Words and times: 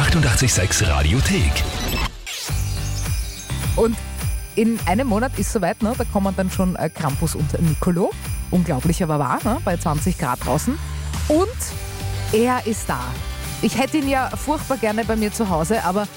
886 0.00 0.88
Radiothek. 0.88 1.52
Und 3.76 3.94
in 4.56 4.80
einem 4.86 5.08
Monat 5.08 5.38
ist 5.38 5.52
soweit, 5.52 5.82
ne? 5.82 5.92
da 5.96 6.04
kommen 6.04 6.34
dann 6.34 6.50
schon 6.50 6.74
äh, 6.76 6.88
Krampus 6.88 7.34
und 7.34 7.60
Nicolo. 7.60 8.10
Unglaublich, 8.50 9.02
aber 9.02 9.18
wahr, 9.18 9.40
ne? 9.44 9.58
bei 9.62 9.76
20 9.76 10.16
Grad 10.16 10.42
draußen. 10.42 10.78
Und 11.28 11.48
er 12.32 12.66
ist 12.66 12.88
da. 12.88 12.98
Ich 13.60 13.78
hätte 13.78 13.98
ihn 13.98 14.08
ja 14.08 14.30
furchtbar 14.30 14.78
gerne 14.78 15.04
bei 15.04 15.16
mir 15.16 15.34
zu 15.34 15.50
Hause, 15.50 15.84
aber 15.84 16.08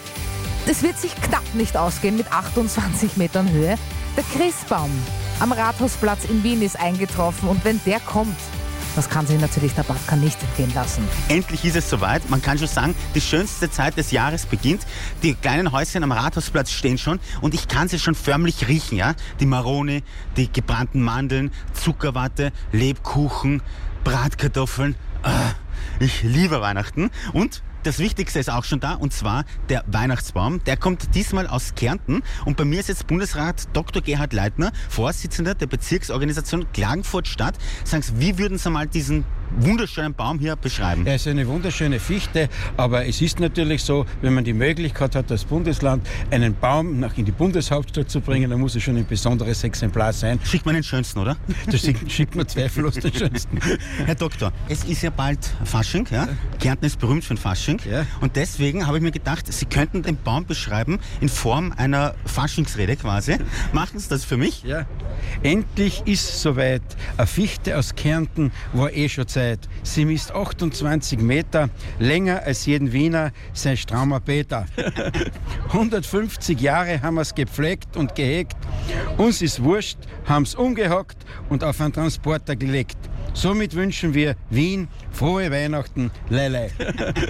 das 0.65 0.81
wird 0.81 0.97
sich 0.97 1.13
knapp 1.15 1.53
nicht 1.53 1.75
ausgehen 1.75 2.15
mit 2.15 2.31
28 2.31 3.17
Metern 3.17 3.51
Höhe. 3.51 3.75
Der 4.15 4.23
Christbaum 4.33 4.91
am 5.41 5.51
Rathausplatz 5.51 6.23
in 6.23 6.41
Wien 6.41 6.61
ist 6.61 6.79
eingetroffen 6.79 7.49
und 7.49 7.65
wenn 7.65 7.81
der 7.85 7.99
kommt, 7.99 8.37
das 8.95 9.09
kann 9.09 9.25
sich 9.25 9.39
natürlich 9.39 9.73
der 9.73 9.83
Backer 9.83 10.15
nicht 10.15 10.41
entgehen 10.41 10.73
lassen. 10.73 11.07
Endlich 11.29 11.65
ist 11.65 11.75
es 11.75 11.89
soweit. 11.89 12.29
Man 12.29 12.41
kann 12.41 12.57
schon 12.57 12.67
sagen, 12.67 12.95
die 13.15 13.21
schönste 13.21 13.69
Zeit 13.71 13.97
des 13.97 14.11
Jahres 14.11 14.45
beginnt. 14.45 14.85
Die 15.23 15.33
kleinen 15.33 15.71
Häuschen 15.71 16.03
am 16.03 16.11
Rathausplatz 16.11 16.71
stehen 16.71 16.97
schon 16.97 17.19
und 17.41 17.53
ich 17.53 17.67
kann 17.67 17.87
sie 17.87 17.99
schon 17.99 18.15
förmlich 18.15 18.67
riechen. 18.67 18.97
Ja? 18.97 19.13
Die 19.39 19.45
Maroni, 19.45 20.03
die 20.37 20.51
gebrannten 20.51 21.01
Mandeln, 21.01 21.51
Zuckerwatte, 21.73 22.51
Lebkuchen, 22.71 23.61
Bratkartoffeln. 24.03 24.95
Ah, 25.23 25.51
ich 25.99 26.23
liebe 26.23 26.61
Weihnachten 26.61 27.09
und 27.31 27.63
das 27.83 27.99
Wichtigste 27.99 28.39
ist 28.39 28.49
auch 28.49 28.63
schon 28.63 28.79
da, 28.79 28.93
und 28.93 29.13
zwar 29.13 29.45
der 29.69 29.83
Weihnachtsbaum. 29.87 30.63
Der 30.63 30.77
kommt 30.77 31.15
diesmal 31.15 31.47
aus 31.47 31.75
Kärnten. 31.75 32.23
Und 32.45 32.57
bei 32.57 32.65
mir 32.65 32.79
ist 32.79 32.89
jetzt 32.89 33.07
Bundesrat 33.07 33.67
Dr. 33.73 34.01
Gerhard 34.01 34.33
Leitner, 34.33 34.71
Vorsitzender 34.89 35.53
der 35.53 35.67
Bezirksorganisation 35.67 36.65
Klagenfurt-Stadt. 36.73 37.55
Sagen 37.83 38.03
Sie, 38.03 38.19
wie 38.19 38.37
würden 38.37 38.57
Sie 38.57 38.69
mal 38.69 38.87
diesen 38.87 39.25
wunderschönen 39.57 40.13
Baum 40.13 40.39
hier 40.39 40.55
beschreiben? 40.55 41.05
Er 41.05 41.15
ist 41.15 41.27
eine 41.27 41.47
wunderschöne 41.47 41.99
Fichte, 41.99 42.49
aber 42.77 43.05
es 43.05 43.21
ist 43.21 43.39
natürlich 43.39 43.83
so, 43.83 44.05
wenn 44.21 44.33
man 44.33 44.43
die 44.43 44.53
Möglichkeit 44.53 45.15
hat, 45.15 45.31
als 45.31 45.43
Bundesland 45.43 46.07
einen 46.31 46.55
Baum 46.55 46.99
nach 46.99 47.17
in 47.17 47.25
die 47.25 47.31
Bundeshauptstadt 47.31 48.09
zu 48.09 48.21
bringen, 48.21 48.49
dann 48.49 48.59
muss 48.59 48.75
es 48.75 48.83
schon 48.83 48.97
ein 48.97 49.05
besonderes 49.05 49.63
Exemplar 49.63 50.13
sein. 50.13 50.39
Schickt 50.43 50.65
man 50.65 50.75
den 50.75 50.83
schönsten, 50.83 51.19
oder? 51.19 51.37
Das 51.67 51.81
schickt 51.81 52.35
man 52.35 52.47
zweifellos 52.47 52.95
den 52.95 53.13
schönsten. 53.13 53.59
Herr 54.05 54.15
Doktor, 54.15 54.51
es 54.69 54.83
ist 54.83 55.01
ja 55.01 55.09
bald 55.09 55.39
Fasching. 55.63 56.07
Ja? 56.11 56.27
Kärnten 56.59 56.85
ist 56.85 56.99
berühmt 56.99 57.23
für 57.23 57.33
den 57.33 57.39
Fasching. 57.39 57.79
Ja. 57.89 58.05
Und 58.21 58.35
deswegen 58.35 58.87
habe 58.87 58.97
ich 58.97 59.03
mir 59.03 59.11
gedacht, 59.11 59.51
Sie 59.51 59.65
könnten 59.65 60.03
den 60.03 60.17
Baum 60.17 60.45
beschreiben 60.45 60.99
in 61.21 61.29
Form 61.29 61.73
einer 61.75 62.15
Faschingsrede 62.25 62.95
quasi. 62.95 63.37
Machen 63.71 63.99
Sie 63.99 64.09
das 64.09 64.23
für 64.25 64.37
mich? 64.37 64.63
Ja. 64.63 64.85
Endlich 65.41 66.03
ist 66.05 66.41
soweit. 66.41 66.81
Eine 67.17 67.27
Fichte 67.27 67.77
aus 67.77 67.95
Kärnten 67.95 68.51
war 68.73 68.93
eh 68.93 69.09
schon 69.09 69.27
Zeit. 69.27 69.59
Sie 69.83 70.05
misst 70.05 70.31
28 70.31 71.19
Meter, 71.19 71.69
länger 71.99 72.43
als 72.43 72.65
jeden 72.65 72.91
Wiener 72.91 73.31
sein 73.53 73.77
strammer 73.77 74.19
Peter. 74.19 74.65
150 75.67 76.59
Jahre 76.61 77.01
haben 77.01 77.15
wir 77.15 77.21
es 77.21 77.33
gepflegt 77.33 77.97
und 77.97 78.15
gehegt. 78.15 78.55
Uns 79.17 79.41
ist 79.41 79.63
wurscht, 79.63 79.97
haben 80.25 80.43
es 80.43 80.55
umgehackt 80.55 81.17
und 81.49 81.63
auf 81.63 81.81
einen 81.81 81.93
Transporter 81.93 82.55
gelegt. 82.55 82.97
Somit 83.33 83.75
wünschen 83.75 84.13
wir 84.13 84.35
Wien 84.49 84.87
frohe 85.11 85.51
Weihnachten, 85.51 86.11
Lele. 86.29 86.69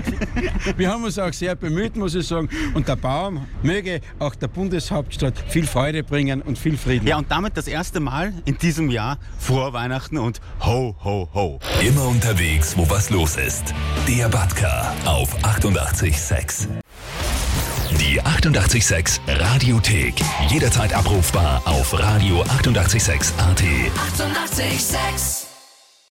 wir 0.78 0.90
haben 0.90 1.04
uns 1.04 1.18
auch 1.18 1.34
sehr 1.34 1.56
bemüht, 1.56 1.95
muss 1.95 2.16
ich 2.16 2.28
sagen. 2.28 2.50
Und 2.73 2.88
der 2.88 2.95
Baum 2.95 3.45
möge 3.62 4.02
auch 4.20 4.36
der 4.36 4.48
Bundeshauptstadt 4.48 5.44
viel 5.48 5.66
Freude 5.66 6.04
bringen 6.04 6.42
und 6.42 6.58
viel 6.58 6.78
Frieden. 6.78 7.08
Ja, 7.08 7.18
und 7.18 7.32
damit 7.32 7.58
das 7.58 7.68
erste 7.68 8.00
Mal 8.00 8.34
in 8.45 8.58
diesem 8.58 8.90
Jahr 8.90 9.18
frohe 9.40 9.73
Weihnachten 9.73 10.18
und 10.18 10.42
ho, 10.66 10.95
ho, 11.04 11.30
ho. 11.34 11.60
Immer 11.86 12.08
unterwegs, 12.08 12.78
wo 12.78 12.90
was 12.90 13.10
los 13.10 13.38
ist. 13.38 13.73
Der 14.08 14.30
Batka 14.30 14.94
auf 15.06 15.34
886. 15.44 16.67
Die 18.00 18.20
886 18.20 19.22
Radiothek. 19.28 20.16
Jederzeit 20.50 20.94
abrufbar 20.94 21.62
auf 21.66 21.94
radio886.at. 21.94 22.50
886! 22.50 23.34
886. 23.38 25.42